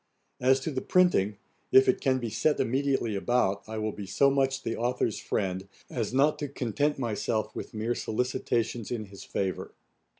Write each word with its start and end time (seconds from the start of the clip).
As 0.39 0.59
to 0.61 0.71
the 0.71 0.81
printing, 0.81 1.37
if 1.71 1.87
it 1.87 2.01
can 2.01 2.17
be 2.17 2.31
set 2.31 2.59
immediately 2.59 3.15
about, 3.15 3.61
I 3.69 3.77
will 3.77 3.91
be 3.91 4.07
so 4.07 4.31
much 4.31 4.63
the 4.63 4.75
authour's 4.75 5.19
friend, 5.19 5.67
as 5.91 6.11
not 6.11 6.39
to 6.39 6.47
content 6.47 6.97
myself 6.97 7.55
with 7.55 7.75
mere 7.75 7.93
solicitations 7.93 8.89
in 8.89 9.05
his 9.05 9.23
favour. 9.23 9.75